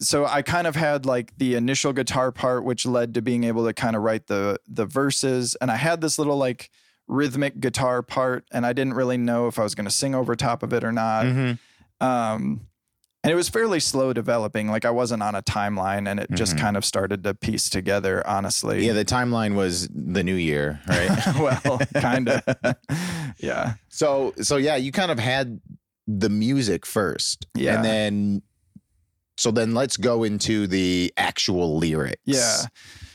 So 0.00 0.26
I 0.26 0.42
kind 0.42 0.66
of 0.66 0.76
had 0.76 1.06
like 1.06 1.38
the 1.38 1.54
initial 1.54 1.94
guitar 1.94 2.30
part, 2.32 2.64
which 2.64 2.84
led 2.84 3.14
to 3.14 3.22
being 3.22 3.44
able 3.44 3.64
to 3.64 3.72
kind 3.72 3.96
of 3.96 4.02
write 4.02 4.26
the 4.26 4.58
the 4.68 4.84
verses, 4.84 5.56
and 5.58 5.70
I 5.70 5.76
had 5.76 6.02
this 6.02 6.18
little 6.18 6.36
like 6.36 6.68
rhythmic 7.06 7.60
guitar 7.60 8.02
part, 8.02 8.44
and 8.52 8.66
I 8.66 8.74
didn't 8.74 8.92
really 8.94 9.16
know 9.16 9.46
if 9.46 9.58
I 9.58 9.62
was 9.62 9.74
going 9.74 9.84
to 9.86 9.90
sing 9.90 10.14
over 10.14 10.34
top 10.36 10.62
of 10.62 10.72
it 10.74 10.84
or 10.84 10.92
not. 10.92 11.24
Mhm. 11.24 11.58
Um, 12.00 12.66
and 13.22 13.30
it 13.32 13.36
was 13.36 13.48
fairly 13.48 13.80
slow 13.80 14.12
developing. 14.12 14.68
Like 14.68 14.84
I 14.84 14.90
wasn't 14.90 15.22
on 15.22 15.34
a 15.34 15.42
timeline, 15.42 16.06
and 16.08 16.20
it 16.20 16.30
just 16.32 16.56
Mhm. 16.56 16.60
kind 16.60 16.76
of 16.76 16.84
started 16.84 17.24
to 17.24 17.32
piece 17.34 17.70
together. 17.70 18.26
Honestly, 18.26 18.86
Yeah, 18.86 18.92
the 18.92 19.04
timeline 19.04 19.54
was 19.54 19.88
the 19.88 20.22
new 20.22 20.34
year, 20.34 20.80
right? 20.86 21.10
well, 21.38 21.78
kind 21.94 22.28
of. 22.28 22.42
yeah, 23.38 23.74
So 23.88 24.34
so 24.42 24.56
yeah, 24.58 24.76
you 24.76 24.92
kind 24.92 25.10
of 25.10 25.18
had 25.18 25.60
the 26.06 26.28
music 26.28 26.84
first. 26.84 27.46
Yeah. 27.54 27.76
And 27.76 27.84
then 27.84 28.42
so 29.38 29.50
then 29.50 29.72
let's 29.74 29.96
go 29.96 30.22
into 30.22 30.66
the 30.66 31.12
actual 31.16 31.78
lyrics. 31.78 32.20
yeah. 32.24 32.66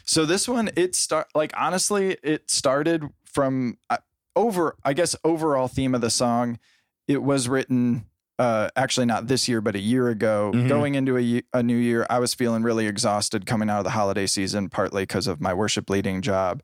So 0.05 0.25
this 0.25 0.47
one, 0.47 0.71
it 0.75 0.95
start 0.95 1.27
like 1.35 1.53
honestly, 1.55 2.17
it 2.23 2.49
started 2.49 3.03
from 3.25 3.77
uh, 3.91 3.97
over. 4.35 4.75
I 4.83 4.93
guess 4.93 5.15
overall 5.23 5.67
theme 5.67 5.93
of 5.93 6.01
the 6.01 6.09
song. 6.09 6.57
It 7.07 7.21
was 7.21 7.47
written 7.47 8.05
uh, 8.39 8.69
actually 8.75 9.05
not 9.05 9.27
this 9.27 9.47
year, 9.47 9.59
but 9.61 9.75
a 9.75 9.79
year 9.79 10.07
ago, 10.07 10.51
Mhm. 10.55 10.67
going 10.69 10.95
into 10.95 11.17
a, 11.17 11.43
a 11.53 11.61
new 11.61 11.75
year, 11.75 12.07
I 12.09 12.19
was 12.19 12.33
feeling 12.33 12.63
really 12.63 12.87
exhausted 12.87 13.45
coming 13.45 13.69
out 13.69 13.79
of 13.79 13.83
the 13.83 13.89
holiday 13.91 14.25
season, 14.25 14.69
partly 14.69 15.03
because 15.03 15.27
of 15.27 15.39
my 15.41 15.53
worship 15.53 15.89
leading 15.89 16.21
job. 16.21 16.63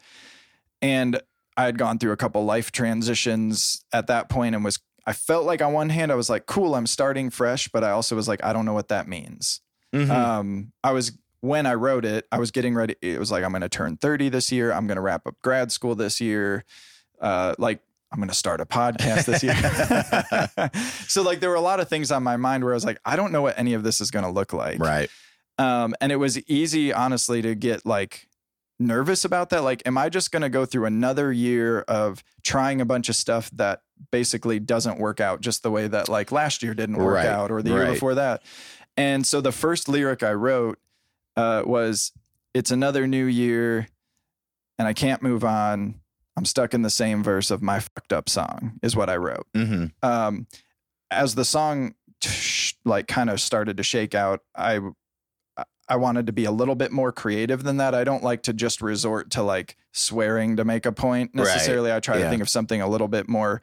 And 0.82 1.22
I 1.58 1.65
had 1.65 1.77
gone 1.77 2.00
through 2.00 2.13
a 2.13 2.17
couple 2.17 2.44
life 2.46 2.72
transitions 2.72 3.84
at 3.94 4.08
that 4.08 4.29
point 4.29 4.55
and 4.55 4.63
was, 4.63 4.79
I 5.05 5.13
felt 5.13 5.46
like 5.46 5.62
on 5.62 5.74
one 5.74 5.89
hand, 5.89 6.12
I 6.12 6.15
was 6.15 6.29
like, 6.29 6.46
cool, 6.46 6.75
I'm 6.75 6.88
starting 6.88 7.29
fresh, 7.29 7.67
but 7.67 7.84
I 7.84 7.91
also 7.91 8.15
was 8.15 8.27
like, 8.27 8.44
I 8.44 8.53
don't 8.53 8.65
know 8.65 8.74
what 8.74 8.88
that 8.88 9.08
means. 9.08 9.62
Mhm. 9.94 10.10
Um, 10.10 10.72
I 10.84 10.91
was, 10.91 11.12
when 11.41 11.65
I 11.65 11.75
wrote 11.75 12.05
it, 12.05 12.25
I 12.32 12.39
was 12.39 12.51
getting 12.51 12.74
ready. 12.74 12.96
It 13.01 13.20
was 13.20 13.32
like, 13.32 13.44
I'm 13.44 13.51
going 13.51 13.62
to 13.62 13.70
turn 13.70 13.98
30 13.98 14.29
this 14.29 14.51
year. 14.51 14.72
I'm 14.74 14.88
going 14.88 14.96
to 14.96 15.01
wrap 15.01 15.27
up 15.27 15.36
grad 15.44 15.72
school 15.72 15.94
this 15.94 16.20
year. 16.20 16.63
Uh, 17.22 17.53
like, 17.60 17.82
I'm 18.12 18.20
going 18.20 18.30
to 18.30 18.36
start 18.36 18.62
a 18.62 18.66
podcast 18.66 19.26
this 19.26 19.44
year. 19.44 19.56
so, 21.08 21.22
like, 21.22 21.40
there 21.40 21.50
were 21.50 21.56
a 21.56 21.62
lot 21.62 21.80
of 21.80 21.90
things 21.90 22.12
on 22.12 22.24
my 22.24 22.38
mind 22.38 22.64
where 22.64 22.74
I 22.74 22.76
was 22.76 22.86
like, 22.86 23.00
I 23.04 23.16
don't 23.16 23.32
know 23.32 23.42
what 23.42 23.58
any 23.58 23.74
of 23.74 23.84
this 23.84 24.00
is 24.00 24.12
going 24.12 24.24
to 24.26 24.32
look 24.32 24.54
like. 24.54 24.80
right. 24.80 25.10
Um, 25.58 25.96
and 26.02 26.12
it 26.12 26.18
was 26.18 26.38
easy, 26.50 26.92
honestly, 26.94 27.42
to 27.42 27.56
get 27.56 27.86
like 27.86 28.28
nervous 28.78 29.24
about 29.24 29.50
that. 29.52 29.64
Like, 29.64 29.82
am 29.86 29.98
I 29.98 30.10
just 30.10 30.32
going 30.32 30.42
to 30.42 30.50
go 30.50 30.66
through 30.66 30.86
another 30.86 31.32
year 31.32 31.82
of 31.82 32.24
trying 32.44 32.82
a 32.82 32.86
bunch 32.86 33.08
of 33.08 33.16
stuff 33.16 33.50
that 33.52 33.82
basically 34.12 34.60
doesn't 34.60 35.00
work 35.00 35.22
out 35.22 35.40
just 35.40 35.64
the 35.64 35.72
way 35.72 35.88
that 35.88 36.10
like 36.10 36.32
last 36.34 36.62
year 36.62 36.74
didn't 36.74 36.98
work 36.98 37.16
Right, 37.16 37.26
out 37.26 37.52
or 37.52 37.62
the 37.62 37.70
year 37.70 37.84
right. 37.84 37.94
before 37.94 38.16
that? 38.16 38.44
And 38.98 39.26
so 39.26 39.40
the 39.40 39.54
first 39.54 39.88
lyric 39.88 40.24
I 40.24 40.34
wrote 40.34 40.78
uh, 41.38 41.64
was, 41.66 42.12
It's 42.54 42.72
another 42.72 43.08
new 43.08 43.26
year 43.26 43.88
and 44.78 44.88
I 44.90 44.94
can't 44.94 45.22
move 45.24 45.46
on. 45.46 46.02
I'm 46.38 46.46
stuck 46.46 46.74
in 46.74 46.82
the 46.82 46.89
same 46.89 47.24
verse 47.24 47.50
of 47.51 47.62
my 47.62 47.80
fucked 47.80 48.12
up 48.13 48.27
song, 48.30 48.80
is 48.84 48.96
what 48.96 49.10
I 49.10 49.15
wrote 49.18 49.48
hmm 49.56 49.86
um, 50.04 50.48
as 51.12 51.36
the 51.36 51.46
song 51.46 51.94
like 52.84 53.08
kind 53.08 53.30
of 53.30 53.39
started 53.39 53.77
to 53.77 53.84
shake 53.84 54.15
out, 54.15 54.42
I 54.56 54.80
I 55.88 55.98
wanted 55.98 56.25
to 56.25 56.34
be 56.34 56.46
a 56.46 56.51
little 56.51 56.74
bit 56.74 56.92
more 56.92 57.12
creative 57.12 57.62
than 57.63 57.77
that. 57.77 57.94
I 57.94 58.04
don't 58.04 58.24
like 58.24 58.42
to 58.44 58.54
just 58.54 58.82
resort 58.82 59.30
to 59.32 59.44
like 59.44 59.77
swearing 59.94 60.56
to 60.58 60.65
make 60.65 60.86
a 60.88 60.92
point 60.92 61.30
Right. 61.36 61.44
necessarily. 61.46 61.92
I 61.94 62.00
try 62.00 62.18
Yeah. 62.18 62.24
to 62.24 62.30
think 62.30 62.42
of 62.42 62.50
something 62.50 62.82
a 62.82 62.88
little 62.88 63.08
bit 63.08 63.30
more 63.30 63.62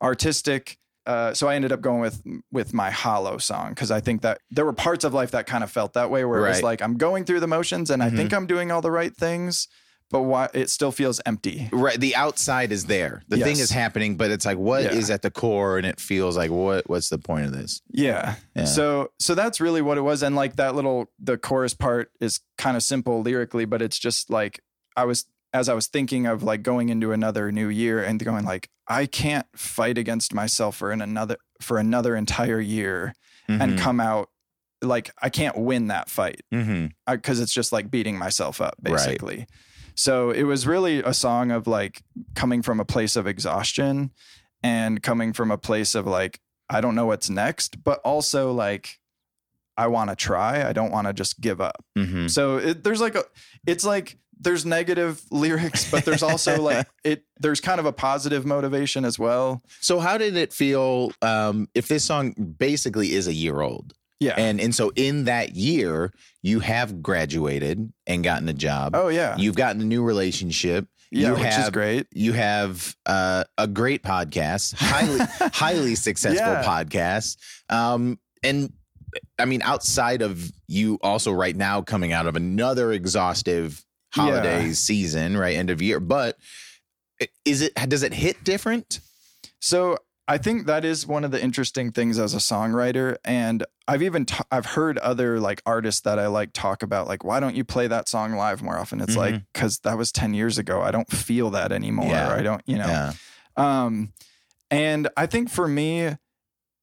artistic. 0.00 0.78
Uh, 1.06 1.32
so 1.34 1.48
I 1.48 1.54
ended 1.56 1.72
up 1.72 1.80
going 1.80 2.00
with 2.00 2.22
with 2.52 2.74
my 2.74 2.90
hollow 2.90 3.38
song 3.38 3.70
because 3.70 3.90
I 3.90 4.00
think 4.00 4.22
that 4.22 4.40
there 4.50 4.64
were 4.64 4.72
parts 4.74 5.04
of 5.04 5.14
life 5.14 5.30
that 5.32 5.46
kind 5.46 5.64
of 5.64 5.70
felt 5.70 5.94
that 5.94 6.10
way, 6.10 6.24
where 6.24 6.44
it 6.46 6.48
was 6.50 6.62
like 6.62 6.82
I'm 6.82 6.96
going 6.96 7.24
through 7.24 7.40
the 7.40 7.46
motions 7.48 7.90
and 7.90 8.02
I 8.02 8.10
Mhm. 8.10 8.16
think 8.16 8.32
I'm 8.34 8.46
doing 8.46 8.70
all 8.70 8.82
the 8.82 8.90
right 8.90 9.14
things, 9.16 9.68
but 10.10 10.22
why 10.22 10.48
it 10.54 10.70
still 10.70 10.90
feels 10.92 11.20
empty. 11.26 11.68
Right. 11.72 12.00
The 12.00 12.16
outside 12.16 12.72
is 12.72 12.86
there. 12.86 13.22
The 13.28 13.36
thing 13.38 13.58
is 13.58 13.70
happening, 13.70 14.16
but 14.16 14.30
it's 14.30 14.46
like 14.46 14.58
what 14.58 14.84
is 14.86 15.08
Yeah. 15.08 15.14
at 15.16 15.22
the 15.22 15.30
core, 15.30 15.76
and 15.78 15.86
it 15.86 16.00
feels 16.00 16.36
like 16.36 16.50
what? 16.50 16.88
What's 16.88 17.08
the 17.08 17.18
point 17.18 17.46
of 17.46 17.52
this? 17.52 17.82
Yeah. 17.90 18.36
Yeah. 18.56 18.64
So 18.64 19.10
so 19.18 19.34
that's 19.34 19.60
really 19.60 19.82
what 19.82 19.98
it 19.98 20.02
was. 20.02 20.22
And 20.22 20.34
like 20.36 20.56
that 20.56 20.74
little 20.74 21.10
the 21.18 21.36
chorus 21.36 21.74
part 21.74 22.10
is 22.20 22.40
kind 22.56 22.76
of 22.76 22.82
simple 22.82 23.22
lyrically, 23.22 23.64
but 23.66 23.82
it's 23.82 23.98
just 23.98 24.30
like 24.30 24.60
I 24.96 25.04
was 25.04 25.26
as 25.52 25.68
I 25.68 25.74
was 25.74 25.86
thinking 25.86 26.26
of 26.26 26.42
like 26.42 26.62
going 26.62 26.88
into 26.90 27.12
another 27.12 27.50
new 27.52 27.68
year 27.68 28.02
and 28.02 28.22
going 28.22 28.44
like 28.44 28.68
I 28.86 29.06
can't 29.06 29.46
fight 29.56 29.96
against 29.98 30.32
myself 30.34 30.76
for 30.76 30.90
an 30.92 31.00
another 31.02 31.36
for 31.60 31.78
another 31.78 32.16
entire 32.16 32.60
year 32.60 33.14
and 33.48 33.72
Mhm. 33.72 33.78
come 33.78 33.98
out 34.00 34.28
like 34.82 35.10
I 35.22 35.28
can't 35.30 35.56
win 35.56 35.88
that 35.88 36.08
fight 36.10 36.42
because 36.50 37.40
it's 37.40 37.52
just 37.52 37.72
like 37.72 37.90
beating 37.90 38.16
myself 38.18 38.60
up 38.60 38.74
Right. 38.82 39.46
So 39.98 40.30
it 40.30 40.44
was 40.44 40.64
really 40.64 41.00
a 41.00 41.12
song 41.12 41.50
of 41.50 41.66
like 41.66 42.02
coming 42.36 42.62
from 42.62 42.78
a 42.78 42.84
place 42.84 43.16
of 43.16 43.26
exhaustion 43.26 44.12
and 44.62 45.02
coming 45.02 45.32
from 45.32 45.50
a 45.50 45.58
place 45.58 45.96
of 45.96 46.06
like 46.06 46.40
I 46.70 46.80
don't 46.80 46.94
know 46.94 47.06
what's 47.06 47.28
next, 47.28 47.82
but 47.82 47.98
also 48.04 48.52
like 48.52 49.00
I 49.76 49.88
want 49.88 50.10
to 50.10 50.16
try. 50.16 50.68
I 50.68 50.72
don't 50.72 50.92
want 50.92 51.08
to 51.08 51.12
just 51.12 51.40
give 51.40 51.60
up. 51.60 51.84
Mhm. 51.96 52.30
So 52.30 52.58
it, 52.58 52.84
there's 52.84 53.00
like 53.00 53.16
a 53.16 53.24
it's 53.66 53.84
like 53.84 54.18
there's 54.40 54.64
negative 54.64 55.20
lyrics, 55.32 55.90
but 55.90 56.04
there's 56.04 56.22
also 56.22 56.62
like 56.62 56.86
it 57.04 57.24
there's 57.40 57.60
kind 57.60 57.80
of 57.80 57.86
a 57.86 57.92
positive 57.92 58.46
motivation 58.46 59.04
as 59.04 59.18
well. 59.18 59.64
So 59.80 59.98
how 59.98 60.16
did 60.16 60.36
it 60.36 60.52
feel? 60.52 61.10
Um, 61.22 61.68
if 61.74 61.88
this 61.88 62.04
song 62.04 62.34
basically 62.56 63.14
is 63.14 63.26
a 63.26 63.34
year 63.34 63.62
old, 63.62 63.94
Yeah. 64.20 64.34
and 64.36 64.60
and 64.60 64.74
so 64.74 64.90
in 64.96 65.24
that 65.24 65.54
year 65.54 66.12
you 66.42 66.60
have 66.60 67.02
graduated 67.02 67.92
and 68.06 68.24
gotten 68.24 68.48
a 68.48 68.52
job. 68.52 68.92
oh 68.94 69.08
yeah. 69.08 69.36
You've 69.36 69.54
gotten 69.56 69.80
a 69.80 69.84
new 69.84 70.02
relationship. 70.02 70.86
yeah, 71.10 71.28
you 71.28 71.34
which 71.34 71.56
is 71.56 71.70
great. 71.70 72.06
You 72.12 72.32
have 72.32 72.94
uh, 73.06 73.44
a 73.56 73.66
great 73.66 74.02
podcast, 74.02 74.74
highly 74.76 75.18
highly 75.54 75.94
successful 75.94 76.46
Yeah. 76.52 76.62
podcast. 76.64 77.36
Um, 77.70 78.18
and 78.42 78.72
I 79.38 79.44
mean, 79.46 79.62
outside 79.62 80.20
of 80.22 80.50
you, 80.66 80.98
also 81.02 81.32
right 81.32 81.56
now 81.56 81.80
coming 81.80 82.12
out 82.12 82.26
of 82.26 82.36
another 82.36 82.92
exhaustive 82.92 83.82
holiday 84.12 84.66
Yeah. 84.66 84.72
season, 84.72 85.36
right, 85.36 85.56
end 85.56 85.70
of 85.70 85.80
year. 85.80 85.98
But 86.00 86.36
is 87.44 87.62
it 87.62 87.74
does 87.88 88.02
it 88.02 88.12
hit 88.14 88.42
different? 88.44 89.00
So 89.60 89.96
I 90.30 90.36
think 90.36 90.66
that 90.66 90.84
is 90.84 91.06
one 91.06 91.24
of 91.24 91.30
the 91.30 91.42
interesting 91.42 91.90
things 91.90 92.18
as 92.18 92.34
a 92.34 92.38
songwriter, 92.38 93.16
and 93.24 93.64
I've 93.88 94.02
even 94.02 94.26
i 94.30 94.42
I've 94.58 94.66
heard 94.66 94.98
other 94.98 95.40
like 95.40 95.62
artists 95.64 96.02
that 96.02 96.18
I 96.18 96.26
like 96.26 96.50
talk 96.52 96.82
about 96.82 97.08
like 97.08 97.24
why 97.24 97.40
don't 97.40 97.56
you 97.56 97.64
play 97.64 97.86
that 97.86 98.08
song 98.08 98.34
live 98.34 98.62
more 98.62 98.76
often? 98.78 99.00
It's 99.00 99.16
like 99.16 99.42
because 99.54 99.78
that 99.80 99.96
was 99.96 100.12
ten 100.12 100.34
years 100.34 100.58
ago. 100.58 100.82
I 100.82 100.90
don't 100.90 101.10
feel 101.10 101.48
that 101.50 101.72
anymore. 101.72 102.10
Yeah. 102.10 102.28
I 102.34 102.42
don't, 102.42 102.62
you 102.66 102.76
know. 102.76 102.86
Yeah. 102.86 103.12
Um, 103.56 104.12
and 104.70 105.08
I 105.16 105.24
think 105.26 105.48
for 105.48 105.66
me, 105.66 106.16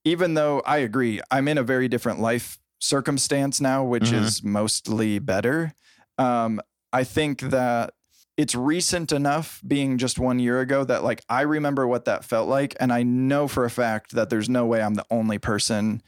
even 0.04 0.34
though 0.34 0.62
I 0.66 0.78
agree, 0.78 1.22
I'm 1.30 1.48
in 1.48 1.60
a 1.60 1.64
very 1.64 1.88
different 1.88 2.20
life 2.20 2.58
circumstance 2.80 3.62
now, 3.62 3.84
which 3.84 4.06
Mhm. 4.06 4.24
is 4.24 4.44
mostly 4.44 5.20
better. 5.20 5.74
Um, 6.18 6.60
I 6.92 7.04
think 7.04 7.42
that 7.42 7.94
it's 8.38 8.54
recent 8.56 9.12
enough 9.12 9.62
being 9.66 9.98
just 9.98 10.20
one 10.20 10.40
year 10.40 10.60
ago 10.60 10.84
that 10.84 11.04
like 11.04 11.24
I 11.30 11.42
remember 11.42 11.88
what 11.88 12.06
that 12.06 12.26
felt 12.26 12.50
like. 12.50 12.76
And 12.80 12.92
I 12.92 13.04
know 13.04 13.48
for 13.48 13.64
a 13.66 13.70
fact 13.70 14.12
that 14.12 14.30
there's 14.30 14.50
no 14.50 14.66
way 14.66 14.82
I'm 14.82 14.96
the 14.96 15.06
only 15.10 15.38
person 15.38 16.02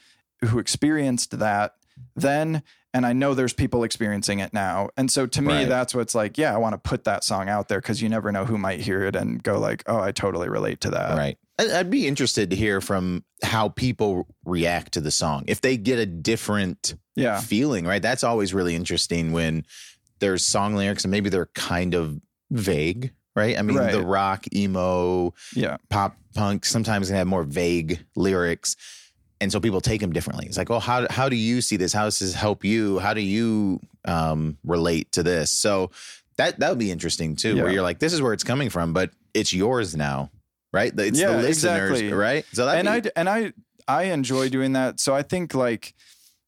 who 0.46 0.60
experienced 0.60 1.40
that 1.40 1.74
then. 2.16 2.64
And 2.94 3.06
I 3.06 3.14
know 3.14 3.34
there's 3.34 3.54
people 3.54 3.84
experiencing 3.84 4.40
it 4.40 4.54
now. 4.54 4.90
And 4.98 5.12
so 5.12 5.26
to 5.28 5.42
me, 5.42 5.54
Right. 5.54 5.70
that's 5.70 5.94
what's 5.94 6.16
like, 6.16 6.38
yeah, 6.38 6.54
I 6.54 6.58
want 6.58 6.74
to 6.74 6.78
put 6.90 7.04
that 7.04 7.24
song 7.24 7.48
out 7.48 7.68
there 7.68 7.80
because 7.80 8.02
you 8.02 8.10
never 8.10 8.32
know 8.32 8.46
who 8.46 8.58
might 8.58 8.80
hear 8.80 9.04
it 9.04 9.16
and 9.16 9.42
go 9.44 9.60
like, 9.60 9.84
oh, 9.88 10.00
I 10.00 10.12
totally 10.12 10.50
relate 10.50 10.82
to 10.82 10.90
that. 10.92 11.18
right. 11.18 11.38
I- 11.60 11.80
I'd 11.80 11.90
be 11.90 12.08
interested 12.08 12.50
to 12.50 12.56
hear 12.56 12.82
from 12.82 13.24
how 13.44 13.70
people 13.70 14.28
react 14.46 14.94
to 14.94 15.02
the 15.02 15.12
song. 15.12 15.44
If 15.48 15.62
they 15.62 15.76
get 15.78 15.98
a 16.00 16.06
different 16.06 16.96
Yeah. 17.16 17.40
feeling, 17.40 17.86
right? 17.86 18.02
That's 18.02 18.24
always 18.24 18.54
really 18.54 18.76
interesting 18.76 19.32
when 19.32 19.66
there's 20.20 20.44
song 20.46 20.76
lyrics 20.76 21.04
and 21.04 21.12
maybe 21.12 21.30
they're 21.30 21.50
kind 21.54 21.94
of 21.94 22.20
vague, 22.52 23.12
right? 23.36 23.58
I 23.58 23.62
mean, 23.62 23.78
Right. 23.78 23.92
the 23.92 24.02
rock, 24.04 24.46
emo, 24.56 25.34
Yeah. 25.56 25.78
pop 25.90 26.18
punk 26.34 26.66
sometimes 26.66 27.08
can 27.08 27.16
have 27.18 27.28
more 27.28 27.44
vague 27.44 28.04
lyrics. 28.16 28.76
And 29.40 29.52
so 29.52 29.60
people 29.60 29.82
take 29.82 30.02
them 30.02 30.12
differently. 30.14 30.48
It's 30.48 30.58
like, 30.58 30.72
oh, 30.72 30.80
how, 30.80 31.06
how 31.12 31.30
do 31.30 31.36
you 31.36 31.62
see 31.62 31.76
this? 31.78 31.94
How 31.94 32.06
does 32.06 32.18
this 32.20 32.34
help 32.34 32.64
you? 32.66 32.98
How 33.00 33.14
do 33.14 33.22
you 33.22 33.80
um, 34.06 34.58
relate 34.64 35.12
to 35.12 35.22
this? 35.24 35.52
So 35.52 35.92
that 36.38 36.60
that 36.60 36.70
would 36.70 36.80
be 36.80 36.92
interesting 36.92 37.36
too, 37.36 37.56
where 37.58 37.72
you're 37.72 37.82
like, 37.84 38.00
this 38.00 38.14
is 38.14 38.22
where 38.22 38.34
it's 38.34 38.44
coming 38.44 38.70
from, 38.70 38.94
but 38.94 39.12
it's 39.34 39.54
yours 39.54 39.96
now, 39.96 40.32
right? 40.74 40.92
It's 40.98 41.20
Yeah, 41.20 41.32
the 41.34 41.38
listeners, 41.38 41.90
exactly. 42.00 42.14
right? 42.14 42.46
So 42.54 42.66
that 42.66 42.78
and 42.78 42.88
I 42.90 43.02
and 43.16 43.28
I 43.30 43.54
I 43.88 44.04
enjoy 44.06 44.50
doing 44.50 44.74
that. 44.74 45.00
So 45.00 45.14
I 45.16 45.22
think 45.24 45.54
like 45.54 45.94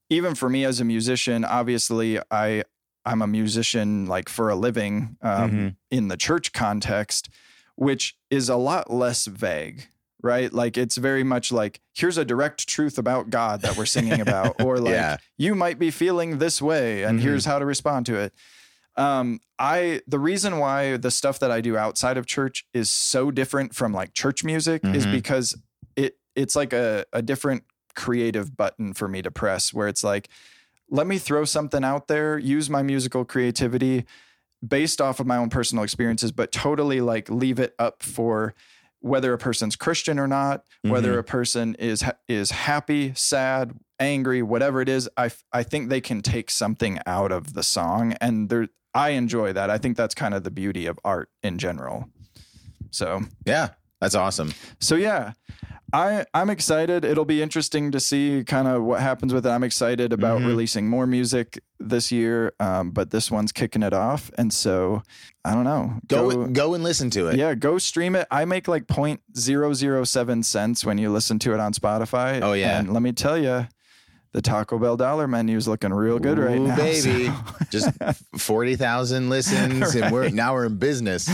even 0.08 0.34
for 0.34 0.48
me 0.48 0.64
as 0.64 0.80
a 0.80 0.84
musician, 0.84 1.44
obviously 1.44 2.18
I 2.30 2.64
I'm 3.04 3.22
a 3.22 3.26
musician 3.26 4.06
like 4.06 4.28
for 4.28 4.50
a 4.50 4.54
living 4.54 5.16
um, 5.22 5.50
Mhm. 5.50 5.76
in 5.90 6.08
the 6.08 6.16
church 6.16 6.52
context, 6.52 7.28
which 7.76 8.16
is 8.30 8.48
a 8.48 8.56
lot 8.56 8.90
less 8.90 9.26
vague, 9.26 9.88
right? 10.22 10.52
Like 10.52 10.76
it's 10.76 10.96
very 10.96 11.24
much 11.24 11.50
like 11.50 11.80
here's 11.94 12.18
a 12.18 12.24
direct 12.24 12.68
truth 12.68 12.98
about 12.98 13.30
God 13.30 13.62
that 13.62 13.76
we're 13.76 13.86
singing 13.86 14.20
about, 14.28 14.60
or 14.60 14.78
like 14.78 14.92
Yeah. 14.92 15.16
you 15.38 15.54
might 15.54 15.78
be 15.78 15.90
feeling 15.90 16.38
this 16.38 16.60
way, 16.60 17.02
and 17.04 17.18
Mhm. 17.18 17.22
here's 17.22 17.44
how 17.46 17.58
to 17.58 17.64
respond 17.64 18.06
to 18.06 18.16
it. 18.16 18.34
Um, 18.96 19.40
I 19.58 20.02
the 20.06 20.18
reason 20.18 20.58
why 20.58 20.96
the 20.98 21.10
stuff 21.10 21.38
that 21.38 21.50
I 21.50 21.60
do 21.60 21.76
outside 21.76 22.18
of 22.18 22.26
church 22.26 22.66
is 22.74 22.90
so 22.90 23.30
different 23.30 23.74
from 23.74 23.92
like 23.94 24.12
church 24.14 24.44
music 24.44 24.84
is 24.84 25.06
Mhm. 25.06 25.12
because 25.12 25.56
it 25.96 26.18
it's 26.36 26.54
like 26.54 26.72
a, 26.72 27.04
a 27.12 27.22
different 27.22 27.64
creative 27.94 28.56
button 28.56 28.92
for 28.94 29.08
me 29.08 29.20
to 29.22 29.30
press 29.30 29.72
where 29.74 29.88
it's 29.88 30.04
like, 30.04 30.28
let 30.90 31.06
me 31.06 31.18
throw 31.18 31.44
something 31.44 31.84
out 31.84 32.08
there, 32.08 32.38
use 32.38 32.68
my 32.68 32.82
musical 32.82 33.24
creativity 33.24 34.04
based 34.66 35.00
off 35.00 35.20
of 35.20 35.26
my 35.26 35.36
own 35.36 35.48
personal 35.48 35.84
experiences, 35.84 36.32
but 36.32 36.52
totally 36.52 37.00
like 37.00 37.30
leave 37.30 37.58
it 37.58 37.74
up 37.78 38.02
for 38.02 38.54
whether 39.00 39.32
a 39.32 39.38
person's 39.38 39.76
Christian 39.76 40.18
or 40.18 40.28
not, 40.28 40.64
whether 40.82 41.12
mm-hmm. 41.12 41.20
a 41.20 41.22
person 41.22 41.74
is 41.76 42.04
is 42.28 42.50
happy, 42.50 43.14
sad, 43.14 43.72
angry, 43.98 44.42
whatever 44.42 44.82
it 44.82 44.88
is, 44.88 45.08
I 45.16 45.30
I 45.52 45.62
think 45.62 45.88
they 45.88 46.00
can 46.00 46.20
take 46.20 46.50
something 46.50 46.98
out 47.06 47.32
of 47.32 47.54
the 47.54 47.62
song, 47.62 48.14
and 48.20 48.48
there 48.50 48.68
I 48.92 49.10
enjoy 49.10 49.52
that. 49.54 49.70
I 49.70 49.78
think 49.78 49.96
that's 49.96 50.14
kind 50.14 50.34
of 50.34 50.44
the 50.44 50.50
beauty 50.50 50.86
of 50.86 50.98
art 51.04 51.30
in 51.42 51.58
general. 51.58 52.10
So 52.90 53.22
yeah, 53.46 53.70
that's 54.00 54.14
awesome. 54.14 54.52
so 54.80 54.94
yeah, 54.96 55.32
I 55.92 56.24
I'm 56.34 56.50
excited. 56.50 57.04
It'll 57.04 57.24
be 57.24 57.42
interesting 57.42 57.90
to 57.90 57.98
see 58.00 58.44
kind 58.46 58.68
of 58.68 58.82
what 58.82 59.00
happens 59.00 59.34
with 59.34 59.44
it. 59.44 59.48
I'm 59.50 59.64
excited 59.64 60.12
about 60.12 60.40
Mhm. 60.40 60.46
releasing 60.46 60.88
more 60.88 61.04
music 61.06 61.60
this 61.80 62.12
year, 62.12 62.52
um, 62.60 62.90
but 62.92 63.10
this 63.10 63.28
one's 63.30 63.50
kicking 63.50 63.82
it 63.82 63.92
off, 63.92 64.30
and 64.38 64.52
so 64.52 65.02
I 65.44 65.52
don't 65.54 65.64
know. 65.64 65.94
Go 66.06 66.46
go, 66.46 66.74
and 66.74 66.84
listen 66.84 67.10
to 67.10 67.26
it. 67.28 67.36
yeah, 67.38 67.54
go 67.54 67.78
stream 67.78 68.14
it. 68.14 68.28
I 68.30 68.44
make 68.44 68.68
like 68.68 68.86
point 68.86 69.20
zero 69.36 69.72
zero 69.74 70.04
seven 70.04 70.42
cents 70.44 70.84
when 70.84 70.96
you 70.98 71.10
listen 71.10 71.38
to 71.40 71.54
it 71.54 71.60
on 71.60 71.72
Spotify. 71.72 72.40
Oh, 72.42 72.52
yeah. 72.52 72.78
and 72.78 72.92
let 72.92 73.02
me 73.02 73.10
tell 73.12 73.36
you, 73.36 73.66
the 74.32 74.40
Taco 74.42 74.78
Bell 74.78 74.96
dollar 74.96 75.26
menu 75.26 75.56
is 75.56 75.66
looking 75.66 75.92
real 75.92 76.18
good 76.18 76.38
right 76.38 76.60
now. 76.60 76.76
baby. 76.76 77.26
so- 77.26 77.34
Just 77.70 77.90
forty 78.38 78.76
thousand 78.76 79.28
listens, 79.30 79.94
and 79.94 80.12
we're 80.12 80.28
now 80.30 80.54
we're 80.54 80.66
in 80.66 80.76
business. 80.76 81.28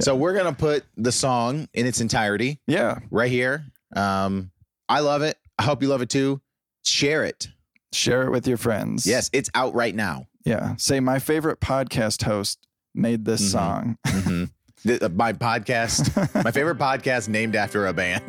So 0.00 0.14
we're 0.16 0.34
gonna 0.34 0.52
put 0.52 0.84
the 0.96 1.12
song 1.12 1.68
in 1.74 1.86
its 1.86 2.00
entirety 2.00 2.60
yeah, 2.66 2.98
right 3.10 3.30
here. 3.30 3.64
Um, 3.96 4.50
I 4.88 5.00
love 5.00 5.22
it. 5.22 5.36
I 5.58 5.62
hope 5.62 5.82
you 5.82 5.88
love 5.88 6.02
it 6.02 6.08
too. 6.10 6.40
Share 6.84 7.24
it. 7.24 7.48
share 7.92 8.24
it 8.24 8.30
with 8.30 8.46
your 8.48 8.56
friends. 8.58 9.06
Yes, 9.06 9.30
it's 9.32 9.48
out 9.54 9.74
right 9.74 9.94
now. 9.94 10.26
yeah. 10.44 10.74
Say 10.76 11.00
my 11.00 11.18
favorite 11.20 11.60
podcast 11.60 12.22
host 12.24 12.58
made 12.94 13.24
this 13.24 13.40
Mhm. 13.40 13.50
song. 13.52 13.98
Mhm. 14.06 14.50
The- 14.84 15.08
my 15.08 15.32
podcast, 15.32 16.44
my 16.44 16.50
favorite 16.58 16.76
podcast 16.78 17.28
named 17.28 17.56
after 17.56 17.86
a 17.86 17.92
band. 17.94 18.22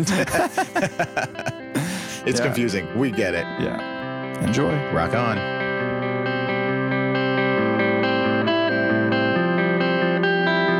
it's 2.25 2.39
Yeah. 2.39 2.45
confusing. 2.45 2.87
We 2.97 3.11
get 3.11 3.33
it. 3.33 3.45
Yeah, 3.59 3.94
enjoy. 4.41 4.73
Rock 4.91 5.13
on. 5.13 5.37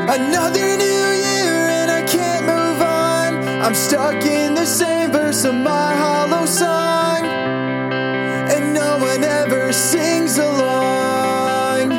Another 0.08 0.76
new 0.76 1.08
year 1.26 1.68
and 1.80 1.90
I 1.90 2.02
can't 2.06 2.46
move 2.46 2.80
on. 2.80 3.62
I'm 3.62 3.74
stuck 3.74 4.24
in 4.24 4.54
the 4.54 4.64
same 4.64 5.10
verse 5.10 5.44
of 5.44 5.54
my 5.54 5.94
hollow 5.94 6.46
song. 6.46 7.26
And 7.26 8.72
no 8.72 8.98
one 8.98 9.24
ever 9.24 9.72
sings 9.72 10.38
along. 10.38 11.90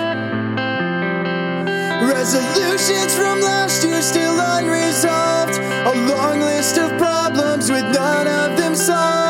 Resolutions 2.09 3.13
from 3.15 3.41
last 3.41 3.83
year 3.83 4.01
still 4.01 4.39
unresolved. 4.39 5.57
A 5.59 5.93
long 6.07 6.39
list 6.39 6.77
of 6.77 6.89
problems 6.97 7.69
with 7.69 7.83
none 7.93 8.27
of 8.27 8.57
them 8.57 8.73
solved. 8.75 9.26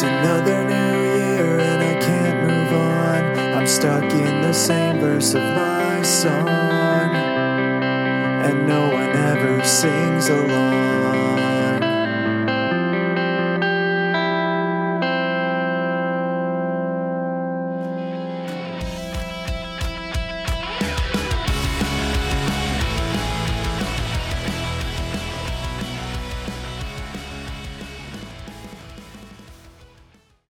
It's 0.00 0.04
another 0.04 0.62
new 0.62 1.18
year 1.18 1.58
and 1.58 1.82
I 1.82 2.00
can't 2.00 2.48
move 2.48 2.72
on. 2.72 3.36
I'm 3.56 3.66
stuck 3.66 4.04
in 4.04 4.42
the 4.42 4.52
same 4.52 5.00
verse 5.00 5.34
of 5.34 5.42
my 5.42 6.02
song. 6.02 7.16
And 7.16 8.68
no 8.68 8.90
one 8.90 9.10
ever 9.16 9.64
sings 9.64 10.28
along. 10.28 11.47